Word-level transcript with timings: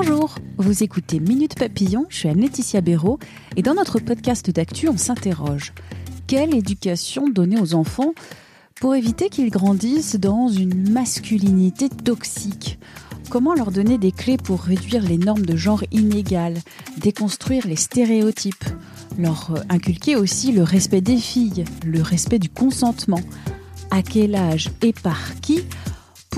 Bonjour, 0.00 0.36
vous 0.58 0.84
écoutez 0.84 1.18
Minute 1.18 1.58
Papillon, 1.58 2.06
je 2.08 2.18
suis 2.18 2.28
Anne-Laetitia 2.28 2.80
Béraud 2.80 3.18
et 3.56 3.62
dans 3.62 3.74
notre 3.74 3.98
podcast 3.98 4.48
d'actu, 4.48 4.88
on 4.88 4.96
s'interroge. 4.96 5.72
Quelle 6.28 6.54
éducation 6.54 7.28
donner 7.28 7.60
aux 7.60 7.74
enfants 7.74 8.12
pour 8.80 8.94
éviter 8.94 9.28
qu'ils 9.28 9.50
grandissent 9.50 10.14
dans 10.14 10.46
une 10.46 10.88
masculinité 10.88 11.88
toxique? 11.88 12.78
Comment 13.28 13.54
leur 13.54 13.72
donner 13.72 13.98
des 13.98 14.12
clés 14.12 14.36
pour 14.36 14.60
réduire 14.60 15.02
les 15.02 15.18
normes 15.18 15.44
de 15.44 15.56
genre 15.56 15.82
inégales, 15.90 16.58
déconstruire 16.98 17.66
les 17.66 17.74
stéréotypes, 17.74 18.66
leur 19.18 19.64
inculquer 19.68 20.14
aussi 20.14 20.52
le 20.52 20.62
respect 20.62 21.00
des 21.00 21.16
filles, 21.16 21.64
le 21.84 22.02
respect 22.02 22.38
du 22.38 22.48
consentement? 22.48 23.20
À 23.90 24.02
quel 24.02 24.36
âge 24.36 24.70
et 24.80 24.92
par 24.92 25.40
qui 25.40 25.62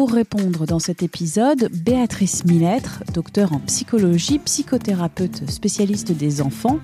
pour 0.01 0.13
répondre 0.13 0.65
dans 0.65 0.79
cet 0.79 1.03
épisode, 1.03 1.69
Béatrice 1.75 2.47
Millettre, 2.47 3.05
docteur 3.13 3.53
en 3.53 3.59
psychologie, 3.59 4.39
psychothérapeute 4.39 5.51
spécialiste 5.51 6.13
des 6.13 6.41
enfants. 6.41 6.79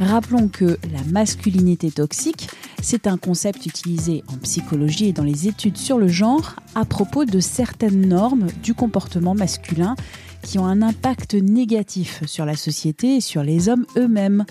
Rappelons 0.00 0.48
que 0.48 0.76
la 0.92 1.04
masculinité 1.12 1.92
toxique, 1.92 2.48
c'est 2.82 3.06
un 3.06 3.18
concept 3.18 3.66
utilisé 3.66 4.24
en 4.26 4.36
psychologie 4.38 5.10
et 5.10 5.12
dans 5.12 5.22
les 5.22 5.46
études 5.46 5.76
sur 5.76 5.96
le 5.96 6.08
genre 6.08 6.56
à 6.74 6.84
propos 6.84 7.24
de 7.24 7.38
certaines 7.38 8.08
normes 8.08 8.48
du 8.64 8.74
comportement 8.74 9.36
masculin 9.36 9.94
qui 10.42 10.58
ont 10.58 10.66
un 10.66 10.82
impact 10.82 11.34
négatif 11.34 12.22
sur 12.26 12.44
la 12.44 12.56
société 12.56 13.16
et 13.16 13.20
sur 13.20 13.42
les 13.42 13.68
hommes 13.68 13.86
eux-mêmes. 13.96 14.44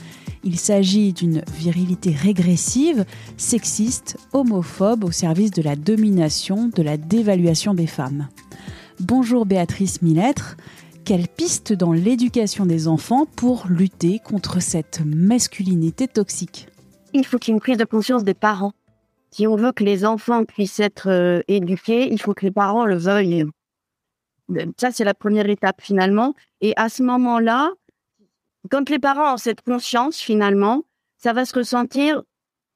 Il 0.44 0.58
s'agit 0.58 1.14
d'une 1.14 1.42
virilité 1.58 2.12
régressive, 2.12 3.06
sexiste, 3.38 4.18
homophobe 4.34 5.04
au 5.04 5.12
service 5.12 5.52
de 5.52 5.62
la 5.62 5.76
domination, 5.76 6.70
de 6.73 6.81
la 6.81 6.98
dévaluation 6.98 7.73
des 7.73 7.88
femmes. 7.88 8.28
Bonjour 9.00 9.46
Béatrice 9.46 10.02
Millettre. 10.02 10.58
Quelle 11.06 11.28
piste 11.28 11.73
dans 11.73 11.92
l'éducation 11.92 12.66
des 12.66 12.88
enfants 12.88 13.26
pour 13.26 13.66
lutter 13.68 14.20
contre 14.20 14.62
cette 14.62 15.02
masculinité 15.06 16.08
toxique? 16.08 16.68
Il 17.14 17.26
faut 17.26 17.38
qu'il 17.38 17.52
y 17.52 17.53
ait 17.53 17.58
une 17.58 17.62
prise 17.62 17.78
de 17.78 17.86
conscience 17.86 18.24
des 18.24 18.34
parents. 18.34 18.74
Si 19.31 19.48
on 19.48 19.56
veut 19.56 19.72
que 19.72 19.84
les 19.84 20.06
enfants 20.06 20.44
puissent 20.46 20.80
être 20.80 21.09
euh, 21.09 21.42
éduqués, 21.48 22.12
il 22.12 22.22
faut 22.22 22.34
que 22.34 22.46
les 22.46 22.52
parents 22.52 22.86
le 22.86 22.98
veuillent. 22.98 23.46
Ça, 24.78 24.92
c'est 24.92 25.03
la 25.03 25.14
première 25.14 25.50
étape 25.50 25.81
finalement. 25.81 26.33
Et 26.61 26.73
à 26.75 26.89
ce 26.89 27.03
moment-là, 27.03 27.72
quand 28.69 28.89
les 28.89 29.00
parents 29.00 29.36
ont 29.36 29.38
cette 29.38 29.61
conscience, 29.61 30.19
finalement, 30.19 30.83
ça 31.17 31.33
va 31.33 31.45
se 31.45 31.53
ressentir 31.56 32.23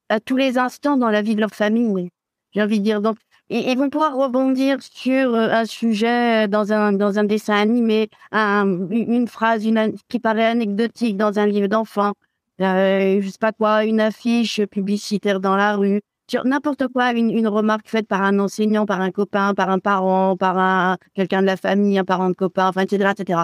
à 0.08 0.20
tous 0.20 0.36
les 0.36 0.58
instants 0.58 0.96
dans 0.96 1.10
la 1.10 1.22
vie 1.22 1.34
de 1.34 1.40
leur 1.40 1.54
famille. 1.54 2.10
J'ai 2.52 2.62
envie 2.62 2.78
de 2.78 2.84
dire. 2.84 3.00
Donc, 3.00 3.16
ils 3.50 3.76
vont 3.76 3.90
pouvoir 3.90 4.16
rebondir 4.16 4.78
sur 4.80 5.34
euh, 5.34 5.50
un 5.50 5.66
sujet 5.66 6.48
dans 6.48 6.72
un, 6.72 6.92
dans 6.92 7.18
un 7.18 7.24
dessin 7.24 7.56
animé, 7.56 8.08
une 8.32 9.28
phrase 9.28 9.66
qui 10.08 10.18
paraît 10.18 10.46
anecdotique 10.46 11.16
dans 11.16 11.38
un 11.38 11.46
livre 11.46 11.68
d'enfant, 11.68 12.12
euh, 12.60 13.20
je 13.20 13.28
sais 13.28 13.38
pas 13.38 13.52
quoi, 13.52 13.84
une 13.84 14.00
affiche 14.00 14.64
publicitaire 14.66 15.40
dans 15.40 15.56
la 15.56 15.76
rue, 15.76 16.00
sur 16.28 16.44
n'importe 16.44 16.88
quoi, 16.88 17.12
une, 17.12 17.46
remarque 17.46 17.88
faite 17.88 18.06
par 18.06 18.22
un 18.22 18.38
enseignant, 18.38 18.86
par 18.86 19.00
un 19.00 19.10
copain, 19.10 19.54
par 19.54 19.70
un 19.70 19.78
parent, 19.78 20.36
par 20.36 20.58
un, 20.58 20.96
quelqu'un 21.14 21.42
de 21.42 21.46
la 21.46 21.56
famille, 21.56 21.98
un 21.98 22.04
parent 22.04 22.30
de 22.30 22.34
copain, 22.34 22.68
enfin, 22.68 22.82
etc., 22.82 23.12
etc. 23.16 23.40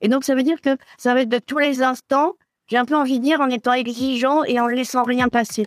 Et 0.00 0.08
donc, 0.08 0.24
ça 0.24 0.34
veut 0.34 0.42
dire 0.42 0.60
que 0.60 0.76
ça 0.98 1.14
va 1.14 1.22
être 1.22 1.28
de 1.28 1.38
tous 1.38 1.58
les 1.58 1.82
instants, 1.82 2.34
j'ai 2.68 2.76
un 2.76 2.84
peu 2.84 2.96
envie 2.96 3.18
de 3.18 3.24
dire, 3.24 3.40
en 3.40 3.48
étant 3.48 3.74
exigeant 3.74 4.44
et 4.44 4.58
en 4.58 4.66
laissant 4.66 5.02
rien 5.02 5.28
passer. 5.28 5.66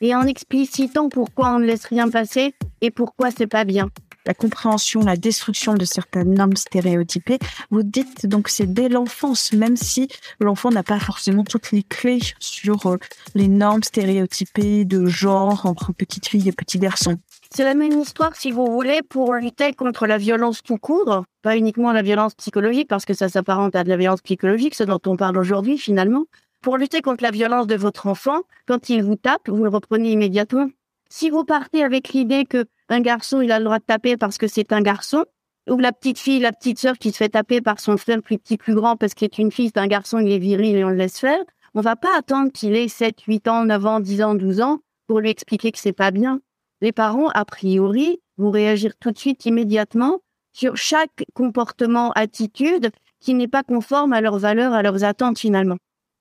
Et 0.00 0.14
en 0.14 0.22
explicitant 0.22 1.08
pourquoi 1.08 1.50
on 1.50 1.58
ne 1.58 1.66
laisse 1.66 1.86
rien 1.86 2.08
passer 2.08 2.54
et 2.80 2.90
pourquoi 2.90 3.30
c'est 3.30 3.46
pas 3.46 3.64
bien 3.64 3.88
la 4.26 4.34
compréhension, 4.34 5.00
la 5.00 5.16
destruction 5.16 5.74
de 5.74 5.84
certaines 5.84 6.34
normes 6.34 6.56
stéréotypées. 6.56 7.38
Vous 7.70 7.82
dites 7.82 8.26
donc 8.26 8.48
c'est 8.48 8.72
dès 8.72 8.88
l'enfance, 8.88 9.52
même 9.52 9.76
si 9.76 10.08
l'enfant 10.40 10.70
n'a 10.70 10.82
pas 10.82 10.98
forcément 10.98 11.44
toutes 11.44 11.72
les 11.72 11.82
clés 11.82 12.20
sur 12.38 12.86
euh, 12.86 12.98
les 13.34 13.48
normes 13.48 13.82
stéréotypées 13.82 14.84
de 14.84 15.06
genre 15.06 15.66
entre 15.66 15.92
petites 15.92 16.28
filles 16.28 16.48
et 16.48 16.52
petits 16.52 16.78
garçons. 16.78 17.18
C'est 17.50 17.64
la 17.64 17.74
même 17.74 18.00
histoire, 18.00 18.34
si 18.34 18.50
vous 18.50 18.66
voulez, 18.66 19.02
pour 19.02 19.34
lutter 19.34 19.72
contre 19.74 20.06
la 20.06 20.18
violence 20.18 20.62
tout 20.62 20.78
court, 20.78 21.24
pas 21.42 21.56
uniquement 21.56 21.92
la 21.92 22.02
violence 22.02 22.34
psychologique, 22.34 22.88
parce 22.88 23.04
que 23.04 23.14
ça 23.14 23.28
s'apparente 23.28 23.76
à 23.76 23.84
de 23.84 23.88
la 23.88 23.96
violence 23.96 24.22
psychologique, 24.22 24.74
ce 24.74 24.84
dont 24.84 25.00
on 25.06 25.16
parle 25.16 25.38
aujourd'hui 25.38 25.78
finalement. 25.78 26.24
Pour 26.62 26.78
lutter 26.78 27.02
contre 27.02 27.22
la 27.22 27.30
violence 27.30 27.66
de 27.66 27.76
votre 27.76 28.06
enfant, 28.06 28.40
quand 28.66 28.88
il 28.88 29.02
vous 29.02 29.16
tape, 29.16 29.48
vous 29.48 29.62
le 29.62 29.68
reprenez 29.68 30.10
immédiatement. 30.10 30.70
Si 31.16 31.30
vous 31.30 31.44
partez 31.44 31.84
avec 31.84 32.08
l'idée 32.08 32.44
que 32.44 32.64
un 32.88 32.98
garçon, 32.98 33.40
il 33.40 33.52
a 33.52 33.60
le 33.60 33.66
droit 33.66 33.78
de 33.78 33.84
taper 33.84 34.16
parce 34.16 34.36
que 34.36 34.48
c'est 34.48 34.72
un 34.72 34.80
garçon, 34.80 35.24
ou 35.70 35.78
la 35.78 35.92
petite 35.92 36.18
fille, 36.18 36.40
la 36.40 36.50
petite 36.50 36.80
sœur 36.80 36.98
qui 36.98 37.12
se 37.12 37.18
fait 37.18 37.28
taper 37.28 37.60
par 37.60 37.78
son 37.78 37.96
frère 37.96 38.20
plus 38.20 38.36
petit, 38.36 38.56
plus 38.56 38.74
grand 38.74 38.96
parce 38.96 39.14
qu'il 39.14 39.26
est 39.26 39.38
une 39.38 39.52
fille, 39.52 39.70
c'est 39.72 39.80
un 39.80 39.86
garçon, 39.86 40.18
il 40.18 40.32
est 40.32 40.40
viril 40.40 40.74
et 40.74 40.82
on 40.82 40.88
le 40.88 40.96
laisse 40.96 41.20
faire, 41.20 41.38
on 41.74 41.82
va 41.82 41.94
pas 41.94 42.18
attendre 42.18 42.50
qu'il 42.50 42.74
ait 42.74 42.88
7, 42.88 43.20
8 43.20 43.46
ans, 43.46 43.64
9 43.64 43.86
ans, 43.86 44.00
10 44.00 44.22
ans, 44.24 44.34
12 44.34 44.60
ans 44.60 44.80
pour 45.06 45.20
lui 45.20 45.30
expliquer 45.30 45.70
que 45.70 45.78
c'est 45.78 45.92
pas 45.92 46.10
bien 46.10 46.40
les 46.80 46.90
parents, 46.90 47.28
a 47.28 47.44
priori, 47.44 48.20
vont 48.36 48.50
réagir 48.50 48.94
tout 48.98 49.12
de 49.12 49.18
suite, 49.18 49.46
immédiatement, 49.46 50.18
sur 50.52 50.76
chaque 50.76 51.24
comportement, 51.32 52.10
attitude 52.16 52.90
qui 53.20 53.34
n'est 53.34 53.46
pas 53.46 53.62
conforme 53.62 54.12
à 54.12 54.20
leurs 54.20 54.38
valeurs, 54.38 54.72
à 54.72 54.82
leurs 54.82 55.04
attentes 55.04 55.38
finalement. 55.38 55.76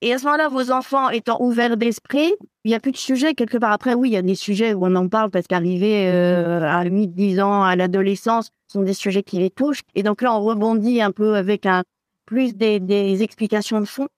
Et 0.06 0.12
à 0.12 0.18
ce 0.18 0.26
moment-là, 0.26 0.50
vos 0.50 0.70
enfants 0.70 1.10
étant 1.12 1.42
ouverts 1.42 1.78
d'esprit, 1.78 2.34
il 2.66 2.68
n'y 2.68 2.76
a 2.76 2.82
plus 2.82 2.92
de 2.92 2.98
sujet 2.98 3.36
quelque 3.36 3.58
part. 3.58 3.72
Après, 3.72 3.94
oui, 3.94 4.10
il 4.10 4.12
y 4.12 4.18
a 4.18 4.22
des 4.22 4.36
sujets 4.36 4.74
où 4.74 4.86
on 4.86 4.96
en 4.96 5.08
parle 5.08 5.30
parce 5.30 5.48
qu'arriver 5.48 6.12
euh, 6.12 6.60
à 6.62 6.84
8, 6.84 7.08
10 7.08 7.40
ans, 7.40 7.64
à 7.64 7.78
l'adolescence, 7.78 8.50
sont 8.68 8.82
des 8.82 8.94
sujets 8.94 9.24
qui 9.24 9.38
les 9.38 9.50
touchent. 9.50 9.84
Et 9.96 10.04
donc 10.04 10.22
là, 10.22 10.36
on 10.36 10.44
rebondit 10.44 11.02
un 11.02 11.12
peu 11.12 11.36
avec 11.36 11.66
un 11.66 11.84
plus 12.26 12.54
des, 12.54 12.82
des 12.82 13.24
explications 13.24 13.80
de 13.80 13.86
fond. 13.86 14.10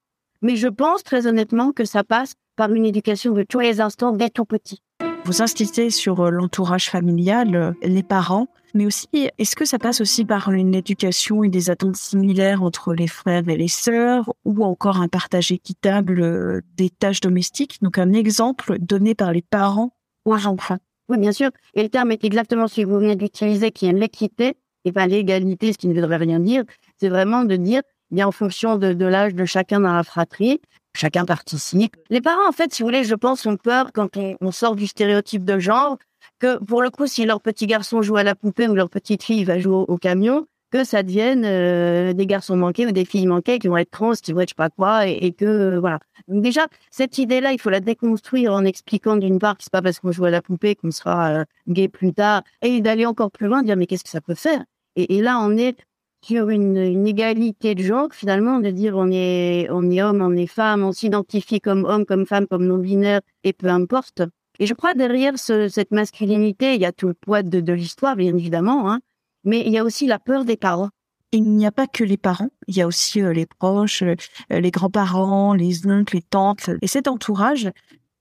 Mais 0.42 0.56
je 0.56 0.66
pense 0.66 1.04
très 1.04 1.28
honnêtement 1.28 1.70
que 1.70 1.84
ça 1.84 2.02
passe 2.02 2.34
par 2.56 2.72
une 2.72 2.84
éducation 2.84 3.32
de 3.32 3.44
tous 3.44 3.60
les 3.60 3.80
instants 3.80 4.10
dès 4.10 4.30
tout 4.30 4.44
petit. 4.44 4.82
Vous 5.24 5.40
insistez 5.40 5.90
sur 5.90 6.20
euh, 6.20 6.30
l'entourage 6.30 6.90
familial, 6.90 7.54
euh, 7.54 7.72
les 7.82 8.02
parents, 8.02 8.48
mais 8.76 8.86
aussi, 8.86 9.08
est-ce 9.38 9.56
que 9.56 9.64
ça 9.64 9.78
passe 9.78 10.00
aussi 10.00 10.24
par 10.24 10.52
une 10.52 10.74
éducation 10.74 11.42
et 11.42 11.48
des 11.48 11.70
attentes 11.70 11.96
similaires 11.96 12.62
entre 12.62 12.94
les 12.94 13.08
frères 13.08 13.48
et 13.48 13.56
les 13.56 13.68
sœurs, 13.68 14.32
ou 14.44 14.64
encore 14.64 15.00
un 15.00 15.08
partage 15.08 15.50
équitable 15.50 16.20
euh, 16.20 16.60
des 16.76 16.90
tâches 16.90 17.20
domestiques? 17.20 17.78
Donc 17.82 17.98
un 17.98 18.12
exemple 18.12 18.78
donné 18.78 19.14
par 19.14 19.32
les 19.32 19.42
parents 19.42 19.96
aux 20.24 20.46
enfants. 20.46 20.78
Oui, 21.08 21.18
bien 21.18 21.32
sûr. 21.32 21.50
Et 21.74 21.82
le 21.82 21.88
terme 21.88 22.12
est 22.12 22.24
exactement 22.24 22.68
celui 22.68 22.82
que 22.82 22.88
vous 22.88 23.00
venez 23.00 23.16
d'utiliser, 23.16 23.70
qui 23.70 23.86
est 23.86 23.92
l'équité, 23.92 24.56
et 24.84 24.92
pas 24.92 25.06
l'égalité, 25.06 25.72
ce 25.72 25.78
qui 25.78 25.88
ne 25.88 25.94
devrait 25.94 26.16
rien 26.16 26.40
dire. 26.40 26.64
C'est 26.98 27.08
vraiment 27.08 27.44
de 27.44 27.56
dire, 27.56 27.82
bien 28.10 28.26
en 28.26 28.32
fonction 28.32 28.76
de, 28.76 28.92
de 28.92 29.06
l'âge 29.06 29.34
de 29.34 29.44
chacun 29.44 29.80
dans 29.80 29.92
la 29.92 30.04
fratrie, 30.04 30.60
chacun 30.96 31.24
participe. 31.24 31.96
Les 32.10 32.20
parents, 32.20 32.48
en 32.48 32.52
fait, 32.52 32.74
si 32.74 32.82
vous 32.82 32.88
voulez, 32.88 33.04
je 33.04 33.14
pense, 33.14 33.46
ont 33.46 33.56
peur 33.56 33.92
quand 33.92 34.16
on, 34.16 34.50
sort 34.50 34.74
du 34.74 34.86
stéréotype 34.86 35.44
de 35.44 35.58
genre, 35.58 35.98
que 36.38 36.62
pour 36.64 36.82
le 36.82 36.90
coup, 36.90 37.06
si 37.06 37.24
leur 37.24 37.40
petit 37.40 37.66
garçon 37.66 38.02
joue 38.02 38.16
à 38.16 38.22
la 38.22 38.34
poupée 38.34 38.68
ou 38.68 38.74
leur 38.74 38.90
petite 38.90 39.22
fille 39.22 39.44
va 39.44 39.58
jouer 39.58 39.84
au, 39.88 39.96
camion, 39.98 40.46
que 40.70 40.84
ça 40.84 41.02
devienne 41.02 41.44
euh, 41.44 42.12
des 42.12 42.26
garçons 42.26 42.56
manqués 42.56 42.86
ou 42.86 42.92
des 42.92 43.04
filles 43.04 43.26
manquées 43.26 43.58
qui 43.58 43.68
vont 43.68 43.76
être 43.76 43.90
trans, 43.90 44.12
qui 44.12 44.32
vont 44.32 44.40
être 44.40 44.50
je 44.50 44.54
sais 44.54 44.56
pas 44.56 44.70
quoi, 44.70 45.06
et, 45.06 45.32
que 45.32 45.44
euh, 45.44 45.80
voilà. 45.80 46.00
Donc 46.28 46.42
déjà, 46.42 46.66
cette 46.90 47.18
idée-là, 47.18 47.52
il 47.52 47.60
faut 47.60 47.70
la 47.70 47.80
déconstruire 47.80 48.52
en 48.52 48.64
expliquant 48.64 49.16
d'une 49.16 49.38
part 49.38 49.56
que 49.56 49.62
c'est 49.62 49.72
pas 49.72 49.82
parce 49.82 50.00
qu'on 50.00 50.12
joue 50.12 50.24
à 50.24 50.30
la 50.30 50.42
poupée 50.42 50.74
qu'on 50.74 50.90
sera 50.90 51.30
euh, 51.30 51.44
gay 51.68 51.88
plus 51.88 52.12
tard, 52.12 52.42
et 52.62 52.80
d'aller 52.80 53.06
encore 53.06 53.30
plus 53.30 53.46
loin, 53.46 53.62
dire 53.62 53.76
mais 53.76 53.86
qu'est-ce 53.86 54.04
que 54.04 54.10
ça 54.10 54.20
peut 54.20 54.34
faire? 54.34 54.64
Et, 54.96 55.16
et, 55.16 55.22
là, 55.22 55.38
on 55.40 55.56
est 55.56 55.76
sur 56.22 56.48
une, 56.48 56.78
une, 56.78 57.06
égalité 57.06 57.74
de 57.74 57.82
genre, 57.82 58.08
finalement, 58.12 58.58
de 58.60 58.70
dire 58.70 58.96
on 58.96 59.10
est, 59.12 59.68
on 59.70 59.90
est 59.90 60.02
homme, 60.02 60.22
on 60.22 60.34
est 60.34 60.46
femme, 60.46 60.82
on 60.82 60.92
s'identifie 60.92 61.60
comme 61.60 61.84
homme, 61.84 62.04
comme 62.04 62.26
femme, 62.26 62.46
comme 62.46 62.66
non-binaire, 62.66 63.20
et 63.44 63.52
peu 63.52 63.68
importe. 63.68 64.22
Et 64.58 64.66
je 64.66 64.74
crois 64.74 64.94
derrière 64.94 65.38
ce, 65.38 65.68
cette 65.68 65.90
masculinité, 65.90 66.74
il 66.74 66.80
y 66.80 66.86
a 66.86 66.92
tout 66.92 67.08
le 67.08 67.14
poids 67.14 67.42
de, 67.42 67.60
de 67.60 67.72
l'histoire, 67.72 68.16
bien 68.16 68.34
évidemment, 68.36 68.90
hein, 68.90 69.00
mais 69.44 69.60
il 69.60 69.72
y 69.72 69.78
a 69.78 69.84
aussi 69.84 70.06
la 70.06 70.18
peur 70.18 70.44
des 70.44 70.56
parents. 70.56 70.90
Il 71.32 71.42
n'y 71.42 71.66
a 71.66 71.72
pas 71.72 71.86
que 71.86 72.04
les 72.04 72.16
parents, 72.16 72.50
il 72.68 72.76
y 72.76 72.82
a 72.82 72.86
aussi 72.86 73.20
euh, 73.20 73.32
les 73.32 73.46
proches, 73.46 74.02
euh, 74.02 74.14
les 74.50 74.70
grands-parents, 74.70 75.54
les 75.54 75.86
oncles, 75.86 76.16
les 76.16 76.22
tantes, 76.22 76.70
et 76.82 76.86
cet 76.86 77.08
entourage 77.08 77.70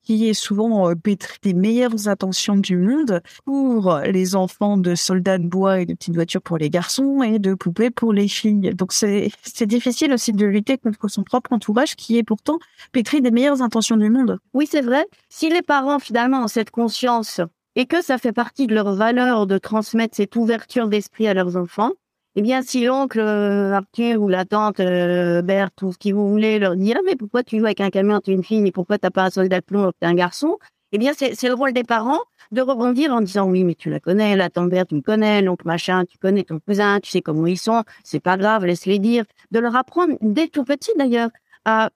qui 0.06 0.30
est 0.30 0.34
souvent 0.34 0.90
euh, 0.90 0.96
pétri 0.96 1.38
des 1.42 1.54
meilleures 1.54 2.08
intentions 2.08 2.56
du 2.56 2.78
monde 2.78 3.22
pour 3.44 4.00
les 4.06 4.36
enfants 4.36 4.78
de 4.78 4.96
soldats 4.96 5.38
de 5.38 5.48
bois 5.48 5.82
et 5.82 5.86
de 5.86 5.94
petites 5.94 6.16
voitures 6.16 6.42
pour 6.42 6.58
les 6.58 6.70
garçons 6.70 7.22
et 7.24 7.40
de 7.40 7.54
poupées 7.54 7.90
pour 7.90 8.14
les 8.14 8.28
filles. 8.28 8.74
Donc 8.74 8.94
c'est 8.94 9.32
difficile 9.62 10.14
aussi 10.14 10.32
de 10.32 10.46
lutter 10.46 10.78
contre 10.78 11.08
son 11.08 11.24
propre 11.24 11.52
entourage 11.54 11.96
qui 11.96 12.18
est 12.18 12.24
pourtant 12.24 12.60
pétri 12.92 13.22
des 13.22 13.32
meilleures 13.32 13.62
intentions 13.62 13.98
du 13.98 14.10
monde. 14.10 14.40
Oui, 14.54 14.68
c'est 14.70 14.82
vrai. 14.82 15.06
Si 15.30 15.50
les 15.50 15.62
parents 15.62 16.00
finalement 16.00 16.44
ont 16.44 16.48
cette 16.48 16.72
conscience 16.72 17.42
et 17.76 17.86
que 17.86 18.02
ça 18.02 18.18
fait 18.18 18.32
partie 18.32 18.68
de 18.68 18.74
leur 18.74 18.94
valeur 18.94 19.48
de 19.48 19.58
transmettre 19.58 20.16
cette 20.16 20.36
ouverture 20.36 20.88
d'esprit 20.88 21.28
à 21.28 21.34
leurs 21.34 21.58
enfants, 21.58 21.92
eh 22.38 22.42
bien, 22.42 22.62
si 22.62 22.84
l'oncle 22.84 23.20
euh, 23.22 23.72
Arthur 23.72 24.22
ou 24.22 24.28
la 24.28 24.44
tante 24.44 24.82
euh, 24.82 25.42
Berthe 25.42 25.82
ou 25.84 25.94
ce 25.94 25.98
qui 25.98 26.12
vous 26.12 26.30
voulez 26.30 26.60
leur 26.60 26.76
dire, 26.76 26.98
mais 27.06 27.16
pourquoi 27.16 27.44
tu 27.44 27.60
joues 27.60 27.66
avec 27.66 27.80
un 27.80 27.90
camion, 27.90 28.20
tu 28.20 28.32
es 28.32 28.34
une 28.34 28.44
fille, 28.44 28.62
mais 28.62 28.74
pourquoi 28.74 28.98
t'as 28.98 29.10
pas 29.10 29.24
un 29.24 29.30
soldat 29.30 29.62
de 29.62 29.66
plomb, 29.66 29.92
t'es 30.00 30.06
un 30.06 30.16
garçon? 30.16 30.58
Eh 30.92 30.98
bien, 30.98 31.14
c'est 31.14 31.48
le 31.48 31.54
rôle 31.54 31.72
des 31.72 31.86
parents 31.86 32.20
de 32.52 32.62
rebondir 32.62 33.14
en 33.14 33.22
disant 33.22 33.50
oui, 33.50 33.64
mais 33.64 33.76
tu 33.76 33.90
la 33.90 34.02
connais, 34.02 34.36
la 34.36 34.50
tante 34.50 34.70
Berthe, 34.70 34.90
tu 34.90 34.96
me 34.96 35.02
connais, 35.02 35.42
l'oncle 35.42 35.66
machin, 35.66 36.04
tu 36.06 36.18
connais 36.18 36.44
ton 36.44 36.60
cousin, 36.60 37.00
tu 37.00 37.10
sais 37.10 37.22
comment 37.22 37.48
ils 37.48 37.58
sont, 37.58 37.84
c'est 38.04 38.20
pas 38.20 38.36
grave, 38.38 38.66
laisse-les 38.66 39.00
dire. 39.00 39.24
De 39.52 39.60
leur 39.60 39.76
apprendre 39.76 40.16
dès 40.22 40.48
tout 40.48 40.66
petit 40.66 40.92
d'ailleurs 40.98 41.30
à 41.64 41.90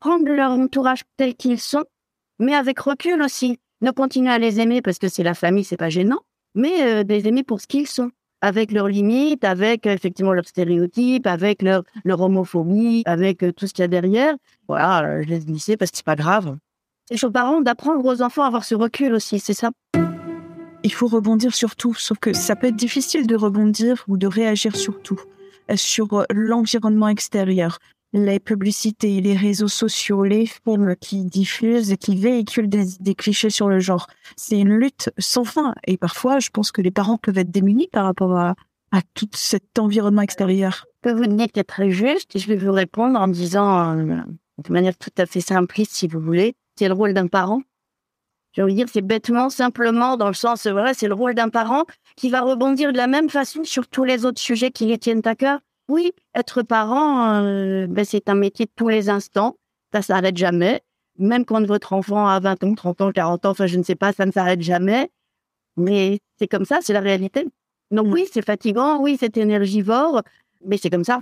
prendre 0.00 0.26
leur 0.26 0.52
entourage 0.52 1.02
tel 1.18 1.34
qu'ils 1.34 1.60
sont, 1.60 1.84
mais 2.38 2.54
avec 2.54 2.78
recul 2.80 3.20
aussi. 3.22 3.58
Ne 3.82 3.90
continuer 3.90 4.30
à 4.30 4.38
les 4.38 4.60
aimer 4.60 4.80
parce 4.80 4.98
que 4.98 5.08
c'est 5.08 5.22
la 5.22 5.34
famille, 5.34 5.64
c'est 5.64 5.76
pas 5.76 5.90
gênant, 5.90 6.20
mais 6.54 6.82
euh, 6.82 7.04
les 7.06 7.28
aimer 7.28 7.42
pour 7.42 7.60
ce 7.60 7.66
qu'ils 7.66 7.86
sont 7.86 8.10
avec 8.44 8.72
leurs 8.72 8.88
limites, 8.88 9.42
avec 9.42 9.86
effectivement 9.86 10.34
leurs 10.34 10.46
stéréotypes, 10.46 11.26
avec 11.26 11.62
leur, 11.62 11.82
leur 12.04 12.20
homophobie, 12.20 13.02
avec 13.06 13.42
euh, 13.42 13.52
tout 13.52 13.66
ce 13.66 13.72
qu'il 13.72 13.82
y 13.82 13.86
a 13.86 13.88
derrière. 13.88 14.34
Voilà, 14.68 15.02
euh, 15.02 15.22
je 15.22 15.28
laisse 15.28 15.46
glisser 15.46 15.78
parce 15.78 15.90
que 15.90 15.96
c'est 15.96 16.04
pas 16.04 16.14
grave. 16.14 16.58
C'est 17.10 17.24
aux 17.24 17.30
parents 17.30 17.62
d'apprendre 17.62 18.04
aux 18.04 18.20
enfants 18.20 18.42
à 18.42 18.48
avoir 18.48 18.64
ce 18.64 18.74
recul 18.74 19.14
aussi, 19.14 19.38
c'est 19.38 19.54
ça? 19.54 19.70
Il 20.82 20.92
faut 20.92 21.06
rebondir 21.06 21.54
sur 21.54 21.74
tout, 21.74 21.94
sauf 21.94 22.18
que 22.18 22.34
ça 22.34 22.54
peut 22.54 22.66
être 22.66 22.76
difficile 22.76 23.26
de 23.26 23.34
rebondir 23.34 24.04
ou 24.08 24.18
de 24.18 24.26
réagir 24.26 24.76
sur 24.76 25.00
tout, 25.00 25.20
euh, 25.70 25.76
sur 25.76 26.26
l'environnement 26.30 27.08
extérieur, 27.08 27.78
les 28.14 28.38
publicités, 28.38 29.20
les 29.20 29.36
réseaux 29.36 29.68
sociaux, 29.68 30.22
les 30.22 30.46
films 30.46 30.94
qui 31.00 31.24
diffusent 31.24 31.90
et 31.90 31.96
qui 31.96 32.14
véhiculent 32.16 32.68
des, 32.68 33.14
clichés 33.16 33.50
sur 33.50 33.68
le 33.68 33.80
genre. 33.80 34.06
C'est 34.36 34.58
une 34.58 34.72
lutte 34.72 35.10
sans 35.18 35.44
fin. 35.44 35.74
Et 35.88 35.96
parfois, 35.96 36.38
je 36.38 36.48
pense 36.50 36.70
que 36.70 36.80
les 36.80 36.92
parents 36.92 37.18
peuvent 37.18 37.38
être 37.38 37.50
démunis 37.50 37.88
par 37.88 38.04
rapport 38.04 38.38
à, 38.38 38.54
tout 39.14 39.28
cet 39.34 39.80
environnement 39.80 40.22
extérieur. 40.22 40.86
Que 41.02 41.10
vous 41.10 41.26
dites 41.26 41.58
est 41.58 41.64
très 41.64 41.90
juste 41.90 42.38
je 42.38 42.46
vais 42.46 42.54
vous 42.54 42.70
répondre 42.70 43.18
en 43.18 43.26
disant 43.26 43.98
euh, 43.98 44.20
de 44.58 44.72
manière 44.72 44.96
tout 44.96 45.10
à 45.18 45.26
fait 45.26 45.40
simpliste, 45.40 45.90
si 45.92 46.06
vous 46.06 46.20
voulez, 46.20 46.54
c'est 46.78 46.86
le 46.86 46.94
rôle 46.94 47.12
d'un 47.12 47.26
parent. 47.26 47.62
J'ai 48.52 48.62
envie 48.62 48.74
de 48.74 48.78
dire, 48.78 48.88
c'est 48.88 49.02
bêtement, 49.02 49.50
simplement, 49.50 50.16
dans 50.16 50.28
le 50.28 50.34
sens, 50.34 50.68
voilà, 50.68 50.94
c'est 50.94 51.08
le 51.08 51.14
rôle 51.14 51.34
d'un 51.34 51.48
parent 51.48 51.86
qui 52.14 52.30
va 52.30 52.42
rebondir 52.42 52.92
de 52.92 52.96
la 52.96 53.08
même 53.08 53.28
façon 53.28 53.64
sur 53.64 53.88
tous 53.88 54.04
les 54.04 54.24
autres 54.24 54.40
sujets 54.40 54.70
qui 54.70 54.86
les 54.86 54.98
tiennent 54.98 55.22
à 55.24 55.34
cœur. 55.34 55.58
Oui, 55.88 56.12
être 56.34 56.62
parent, 56.62 57.42
euh, 57.42 57.86
ben, 57.86 58.04
c'est 58.04 58.28
un 58.28 58.34
métier 58.34 58.66
de 58.66 58.70
tous 58.74 58.88
les 58.88 59.10
instants. 59.10 59.56
Ça 59.92 60.02
s'arrête 60.02 60.36
jamais. 60.36 60.82
Même 61.18 61.44
quand 61.44 61.64
votre 61.64 61.92
enfant 61.92 62.26
a 62.26 62.40
20 62.40 62.64
ans, 62.64 62.74
30 62.74 63.00
ans, 63.02 63.12
40 63.12 63.46
ans, 63.46 63.50
enfin, 63.50 63.66
je 63.66 63.76
ne 63.78 63.82
sais 63.82 63.94
pas, 63.94 64.12
ça 64.12 64.26
ne 64.26 64.32
s'arrête 64.32 64.62
jamais. 64.62 65.10
Mais 65.76 66.20
c'est 66.38 66.48
comme 66.48 66.64
ça, 66.64 66.78
c'est 66.80 66.92
la 66.92 67.00
réalité. 67.00 67.46
Donc 67.90 68.06
oui, 68.12 68.26
c'est 68.32 68.44
fatigant, 68.44 69.00
oui, 69.00 69.16
c'est 69.20 69.36
énergivore, 69.36 70.22
mais 70.64 70.78
c'est 70.78 70.90
comme 70.90 71.04
ça. 71.04 71.20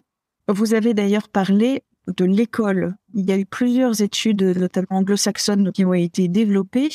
Vous 0.49 0.75
avez 0.75 0.95
d'ailleurs 0.95 1.29
parlé 1.29 1.83
de 2.07 2.25
l'école. 2.25 2.95
Il 3.15 3.29
y 3.29 3.33
a 3.33 3.39
eu 3.39 3.47
plusieurs 3.47 4.01
études, 4.01 4.43
notamment 4.43 4.99
anglo-saxonnes, 4.99 5.73
qui 5.73 5.85
ont 5.85 5.95
été 5.95 6.29
développées 6.29 6.89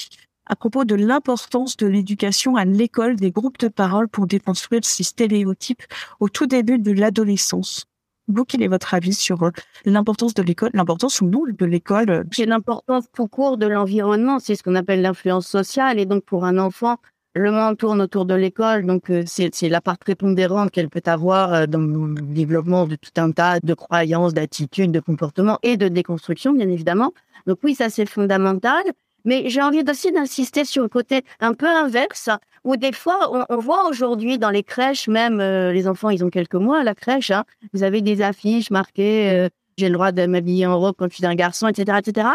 à 0.48 0.56
propos 0.56 0.86
de 0.86 0.96
l'importance 0.96 1.78
de 1.78 1.88
l'éducation 1.88 2.56
à 2.56 2.66
l'école 2.66 3.16
des 3.16 3.32
groupes 3.32 3.60
de 3.60 3.68
parole 3.68 4.08
pour 4.08 4.28
déconstruire 4.28 4.84
ces 4.84 5.04
stéréotypes 5.04 5.84
au 6.20 6.30
tout 6.30 6.48
début 6.48 6.80
de 6.80 6.92
l'adolescence. 6.92 7.86
Vous, 8.28 8.44
quel 8.44 8.62
est 8.62 8.68
votre 8.68 8.94
avis 8.94 9.14
sur 9.14 9.44
euh, 9.44 9.52
l'importance 9.86 10.34
de 10.34 10.44
l'école, 10.44 10.72
l'importance 10.74 11.22
ou 11.22 11.28
non 11.28 11.44
de 11.48 11.66
l'école 11.66 12.26
C'est 12.34 12.46
l'importance 12.46 13.06
tout 13.14 13.28
court 13.28 13.58
de 13.58 13.68
l'environnement, 13.68 14.40
c'est 14.40 14.56
ce 14.56 14.64
qu'on 14.64 14.76
appelle 14.76 15.02
l'influence 15.02 15.48
sociale. 15.48 15.98
Et 15.98 16.06
donc, 16.06 16.26
pour 16.26 16.44
un 16.44 16.58
enfant, 16.58 16.98
le 17.38 17.52
monde 17.52 17.78
tourne 17.78 18.02
autour 18.02 18.26
de 18.26 18.34
l'école, 18.34 18.86
donc 18.86 19.10
euh, 19.10 19.24
c'est 19.26 19.70
la 19.70 19.80
part 19.80 19.98
prépondérante 19.98 20.72
qu'elle 20.72 20.90
peut 20.90 21.04
avoir 21.06 21.54
euh, 21.54 21.66
dans 21.68 21.80
le 21.80 22.16
développement 22.22 22.86
de 22.86 22.96
tout 22.96 23.12
un 23.18 23.32
tas 23.32 23.60
de 23.62 23.74
croyances, 23.74 24.34
d'attitudes, 24.34 24.92
de 24.92 25.00
comportements 25.00 25.60
et 25.64 25.78
de 25.78 25.88
déconstruction, 25.88 26.52
bien 26.52 26.68
évidemment. 26.68 27.14
Donc 27.46 27.60
oui, 27.64 27.76
ça 27.76 27.90
c'est 27.90 28.10
fondamental. 28.10 28.84
Mais 29.28 29.50
j'ai 29.50 29.62
envie 29.62 29.84
aussi 29.88 30.14
d'insister 30.14 30.64
sur 30.64 30.82
le 30.84 30.88
côté 30.88 31.24
un 31.42 31.54
peu 31.54 31.68
inverse, 31.68 32.30
où 32.64 32.78
des 32.78 32.94
fois, 32.94 33.46
on, 33.50 33.58
voit 33.58 33.90
aujourd'hui 33.90 34.40
dans 34.40 34.50
les 34.50 34.64
crèches, 34.64 35.10
même 35.10 35.42
euh, 35.42 35.74
les 35.74 35.86
enfants, 35.86 36.10
ils 36.10 36.24
ont 36.24 36.30
quelques 36.30 36.56
mois 36.56 36.80
à 36.80 36.84
la 36.86 36.96
crèche, 36.96 37.32
hein, 37.32 37.44
vous 37.74 37.84
avez 37.84 38.02
des 38.02 38.22
affiches 38.22 38.72
marquées 38.72 39.30
euh, 39.30 39.50
j'ai 39.78 39.90
le 39.90 39.94
droit 39.94 40.14
de 40.14 40.26
m'habiller 40.26 40.66
en 40.66 40.80
robe 40.80 40.96
quand 40.98 41.10
je 41.12 41.16
suis 41.18 41.26
un 41.26 41.36
garçon, 41.36 41.68
etc., 41.68 42.00
etc. 42.00 42.30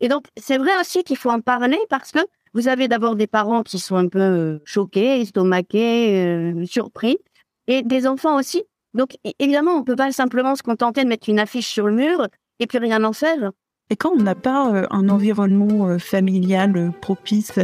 Et 0.00 0.08
donc, 0.08 0.24
c'est 0.36 0.56
vrai 0.56 0.70
aussi 0.80 1.04
qu'il 1.04 1.18
faut 1.18 1.30
en 1.30 1.40
parler 1.40 1.78
parce 1.90 2.12
que 2.12 2.20
vous 2.54 2.66
avez 2.66 2.88
d'abord 2.88 3.14
des 3.14 3.26
parents 3.26 3.62
qui 3.62 3.78
sont 3.78 3.96
un 3.96 4.08
peu 4.08 4.18
euh, 4.18 4.58
choqués, 4.64 5.20
estomaqués, 5.20 6.54
surpris, 6.64 7.18
et 7.66 7.82
des 7.82 8.06
enfants 8.06 8.36
aussi. 8.36 8.64
Donc, 8.94 9.16
évidemment, 9.38 9.72
on 9.72 9.84
peut 9.84 9.96
pas 9.96 10.10
simplement 10.12 10.56
se 10.56 10.62
contenter 10.62 11.04
de 11.04 11.08
mettre 11.08 11.28
une 11.28 11.38
affiche 11.38 11.68
sur 11.68 11.86
le 11.86 11.94
mur 11.94 12.26
et 12.58 12.66
puis 12.66 12.78
rien 12.78 13.04
en 13.04 13.12
faire. 13.12 13.52
Et 13.90 13.96
quand 13.96 14.10
on 14.10 14.22
n'a 14.22 14.34
pas 14.34 14.74
euh, 14.74 14.86
un 14.90 15.08
environnement 15.08 15.88
euh, 15.88 15.98
familial 15.98 16.76
euh, 16.76 16.90
propice 17.00 17.58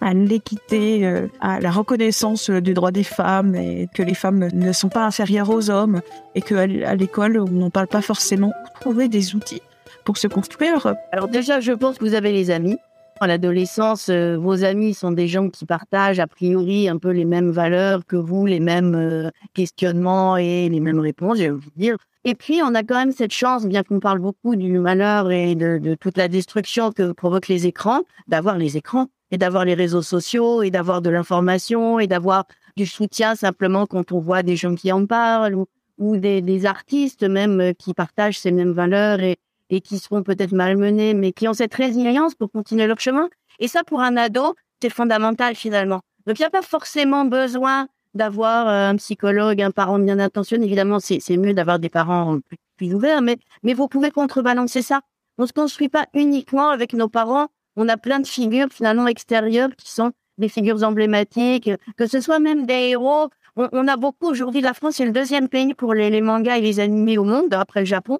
à 0.00 0.14
l'équité, 0.14 1.06
à 1.42 1.60
la 1.60 1.70
reconnaissance 1.70 2.48
du 2.48 2.72
droit 2.72 2.90
des 2.90 3.04
femmes 3.04 3.54
et 3.54 3.86
que 3.94 4.02
les 4.02 4.14
femmes 4.14 4.48
ne 4.50 4.72
sont 4.72 4.88
pas 4.88 5.04
inférieures 5.04 5.50
aux 5.50 5.68
hommes 5.68 6.00
et 6.34 6.40
qu'à 6.40 6.66
l'école, 6.66 7.38
on 7.38 7.50
n'en 7.50 7.68
parle 7.68 7.86
pas 7.86 8.00
forcément, 8.00 8.50
trouver 8.80 9.08
des 9.08 9.34
outils 9.34 9.60
pour 10.06 10.16
se 10.16 10.26
construire. 10.26 10.94
Alors 11.12 11.28
déjà, 11.28 11.60
je 11.60 11.72
pense 11.72 11.98
que 11.98 12.04
vous 12.06 12.14
avez 12.14 12.32
les 12.32 12.50
amis. 12.50 12.78
À 13.20 13.26
l'adolescence, 13.26 14.08
vos 14.08 14.64
amis 14.64 14.94
sont 14.94 15.12
des 15.12 15.28
gens 15.28 15.50
qui 15.50 15.66
partagent 15.66 16.20
a 16.20 16.26
priori 16.26 16.88
un 16.88 16.96
peu 16.96 17.10
les 17.10 17.26
mêmes 17.26 17.50
valeurs 17.50 18.06
que 18.06 18.16
vous, 18.16 18.46
les 18.46 18.60
mêmes 18.60 19.30
questionnements 19.52 20.38
et 20.38 20.70
les 20.70 20.80
mêmes 20.80 21.00
réponses, 21.00 21.36
je 21.36 21.42
vais 21.42 21.50
vous 21.50 21.70
dire. 21.76 21.96
Et 22.24 22.34
puis, 22.34 22.60
on 22.62 22.74
a 22.74 22.82
quand 22.82 22.96
même 22.96 23.12
cette 23.12 23.32
chance, 23.32 23.66
bien 23.66 23.82
qu'on 23.82 23.98
parle 23.98 24.18
beaucoup 24.18 24.54
du 24.54 24.78
malheur 24.78 25.30
et 25.30 25.54
de, 25.54 25.94
toute 25.94 26.18
la 26.18 26.28
destruction 26.28 26.92
que 26.92 27.12
provoquent 27.12 27.48
les 27.48 27.66
écrans, 27.66 28.02
d'avoir 28.28 28.58
les 28.58 28.76
écrans 28.76 29.06
et 29.30 29.38
d'avoir 29.38 29.64
les 29.64 29.74
réseaux 29.74 30.02
sociaux 30.02 30.62
et 30.62 30.70
d'avoir 30.70 31.00
de 31.00 31.08
l'information 31.08 31.98
et 31.98 32.06
d'avoir 32.06 32.44
du 32.76 32.84
soutien 32.84 33.36
simplement 33.36 33.86
quand 33.86 34.12
on 34.12 34.20
voit 34.20 34.42
des 34.42 34.56
gens 34.56 34.74
qui 34.74 34.92
en 34.92 35.06
parlent 35.06 35.56
ou, 35.98 36.16
des, 36.16 36.66
artistes 36.66 37.24
même 37.24 37.60
euh, 37.60 37.72
qui 37.72 37.92
partagent 37.92 38.38
ces 38.38 38.52
mêmes 38.52 38.72
valeurs 38.72 39.20
et, 39.20 39.36
et 39.70 39.80
qui 39.80 39.98
seront 39.98 40.22
peut-être 40.22 40.52
malmenés, 40.52 41.14
mais 41.14 41.32
qui 41.32 41.48
ont 41.48 41.54
cette 41.54 41.74
résilience 41.74 42.34
pour 42.34 42.50
continuer 42.50 42.86
leur 42.86 43.00
chemin. 43.00 43.28
Et 43.60 43.68
ça, 43.68 43.84
pour 43.84 44.00
un 44.00 44.16
ado, 44.16 44.54
c'est 44.82 44.90
fondamental 44.90 45.54
finalement. 45.54 46.00
Donc, 46.26 46.38
il 46.38 46.42
n'y 46.42 46.46
a 46.46 46.50
pas 46.50 46.62
forcément 46.62 47.24
besoin 47.24 47.88
d'avoir 48.14 48.68
euh, 48.68 48.90
un 48.90 48.96
psychologue, 48.96 49.62
un 49.62 49.70
parent 49.70 49.98
bien 49.98 50.18
intentionné. 50.18 50.66
Évidemment, 50.66 50.98
c'est 51.00 51.36
mieux 51.36 51.54
d'avoir 51.54 51.78
des 51.78 51.88
parents 51.88 52.38
plus, 52.76 52.94
ouverts, 52.94 53.22
mais, 53.22 53.36
mais 53.62 53.74
vous 53.74 53.88
pouvez 53.88 54.10
contrebalancer 54.10 54.82
ça. 54.82 55.00
On 55.38 55.46
se 55.46 55.52
construit 55.52 55.88
pas 55.88 56.06
uniquement 56.14 56.70
avec 56.70 56.92
nos 56.92 57.08
parents. 57.08 57.48
On 57.76 57.88
a 57.88 57.96
plein 57.96 58.20
de 58.20 58.26
figures 58.26 58.68
finalement 58.70 59.06
extérieures 59.06 59.70
qui 59.76 59.90
sont 59.90 60.12
des 60.38 60.48
figures 60.48 60.82
emblématiques, 60.82 61.70
que 61.96 62.06
ce 62.06 62.20
soit 62.20 62.40
même 62.40 62.66
des 62.66 62.90
héros. 62.90 63.28
On, 63.56 63.88
a 63.88 63.96
beaucoup 63.96 64.26
aujourd'hui. 64.26 64.60
La 64.60 64.74
France 64.74 65.00
est 65.00 65.04
le 65.04 65.12
deuxième 65.12 65.48
pays 65.48 65.74
pour 65.74 65.92
les, 65.92 66.08
les 66.08 66.20
mangas 66.20 66.56
et 66.56 66.62
les 66.62 66.80
animés 66.80 67.18
au 67.18 67.24
monde 67.24 67.52
après 67.52 67.80
le 67.80 67.86
Japon. 67.86 68.18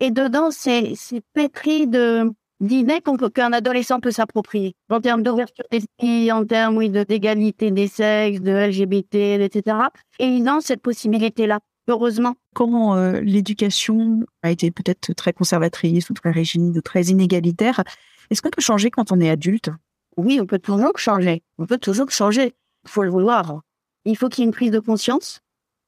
Et 0.00 0.10
dedans, 0.10 0.50
c'est 0.50 0.94
pétri 1.32 1.86
de 1.86 2.32
d'idées 2.60 3.00
qu'un 3.34 3.52
adolescent 3.52 4.00
peut 4.00 4.10
s'approprier 4.10 4.74
en 4.88 5.00
termes 5.00 5.22
d'ouverture 5.22 5.64
d'esprit, 5.70 6.32
en 6.32 6.44
termes 6.46 6.76
oui, 6.76 6.88
d'égalité 6.88 7.70
des 7.70 7.88
sexes, 7.88 8.40
de 8.40 8.52
LGBT, 8.52 9.42
etc. 9.42 9.76
Et 10.18 10.26
ils 10.26 10.48
ont 10.48 10.60
cette 10.60 10.80
possibilité-là, 10.80 11.60
heureusement. 11.88 12.36
Comment 12.54 12.96
euh, 12.96 13.20
l'éducation 13.20 14.20
a 14.42 14.50
été 14.50 14.70
peut-être 14.70 15.12
très 15.12 15.32
conservatrice 15.32 16.08
ou 16.10 16.14
très 16.14 16.30
rigide 16.30 16.76
ou 16.76 16.80
très 16.80 17.02
inégalitaire, 17.02 17.82
est-ce 18.30 18.40
qu'on 18.40 18.50
peut 18.50 18.62
changer 18.62 18.90
quand 18.90 19.12
on 19.12 19.20
est 19.20 19.30
adulte? 19.30 19.70
Oui, 20.16 20.38
on 20.40 20.46
peut 20.46 20.58
toujours 20.58 20.98
changer. 20.98 21.42
On 21.58 21.66
peut 21.66 21.78
toujours 21.78 22.10
changer. 22.10 22.54
Il 22.84 22.90
faut 22.90 23.02
le 23.02 23.10
vouloir. 23.10 23.60
Il 24.04 24.16
faut 24.16 24.28
qu'il 24.28 24.42
y 24.42 24.44
ait 24.44 24.46
une 24.46 24.54
prise 24.54 24.70
de 24.70 24.78
conscience. 24.78 25.40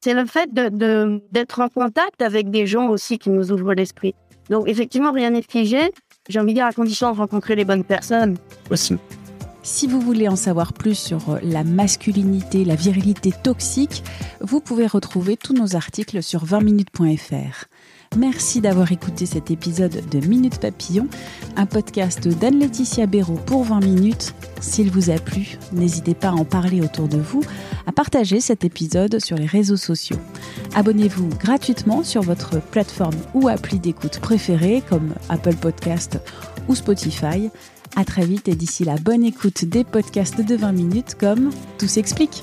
C'est 0.07 0.15
le 0.15 0.25
fait 0.25 0.55
d'être 0.55 0.77
de, 0.77 1.21
en 1.59 1.69
contact 1.69 2.23
avec 2.23 2.49
des 2.49 2.65
gens 2.65 2.91
aussi 2.91 3.19
qui 3.19 3.29
nous 3.29 3.51
ouvrent 3.51 3.75
l'esprit. 3.75 4.15
Donc 4.51 4.69
effectivement, 4.69 5.11
rien 5.11 5.31
n'est 5.31 5.43
figé. 5.43 5.81
J'ai 6.29 6.39
envie 6.39 6.53
de 6.53 6.59
dire 6.59 6.67
à 6.67 6.73
condition 6.73 7.11
de 7.11 7.17
rencontrer 7.17 7.57
les 7.57 7.65
bonnes 7.65 7.83
personnes. 7.83 8.37
Si 9.65 9.89
vous 9.89 10.01
voulez 10.01 10.29
en 10.29 10.37
savoir 10.37 10.75
plus 10.75 10.95
sur 10.97 11.31
euh, 11.31 11.39
la 11.43 11.65
masculinité, 11.65 12.65
la 12.65 12.77
virilité 12.77 13.33
toxique, 13.43 14.05
vous 14.41 14.61
pouvez 14.61 14.87
retrouver 14.87 15.37
tous 15.37 15.55
nos 15.55 15.75
articles 15.75 16.23
sur 16.23 16.45
20minutes.fr. 16.45 17.65
Merci 18.17 18.61
d'avoir 18.61 18.93
écouté 18.93 19.27
cet 19.27 19.51
épisode 19.51 20.03
de 20.11 20.27
Minute 20.27 20.59
Papillon, 20.59 21.07
un 21.57 21.67
podcast 21.67 22.29
d'Anne-Laetitia 22.29 23.07
Béraud 23.07 23.41
pour 23.47 23.65
20 23.65 23.81
minutes. 23.81 24.35
S'il 24.61 24.91
vous 24.91 25.11
a 25.11 25.19
plu, 25.19 25.59
n'hésitez 25.73 26.15
pas 26.15 26.29
à 26.29 26.33
en 26.33 26.45
parler 26.45 26.81
autour 26.81 27.09
de 27.09 27.19
vous, 27.19 27.43
à 27.87 27.93
partager 27.93 28.41
cet 28.41 28.65
épisode 28.65 29.19
sur 29.19 29.37
les 29.37 29.47
réseaux 29.47 29.77
sociaux. 29.77 30.19
Abonnez-vous 30.75 31.29
gratuitement 31.39 32.03
sur 32.03 32.23
votre 32.23 32.61
plateforme 32.61 33.17
ou 33.35 33.49
appli 33.49 33.79
d'écoute 33.79 34.19
préférée 34.19 34.83
comme 34.89 35.15
Apple 35.29 35.57
Podcast 35.57 36.19
ou 36.69 36.75
Spotify. 36.75 37.51
À 37.97 38.05
très 38.05 38.27
vite 38.27 38.49
et 38.49 38.55
d'ici 38.55 38.85
la 38.85 38.97
bonne 38.97 39.25
écoute 39.25 39.65
des 39.65 39.85
podcasts 39.85 40.41
de 40.41 40.57
20 40.57 40.73
minutes 40.73 41.17
comme 41.19 41.51
Tout 41.79 41.89
s'explique. 41.89 42.43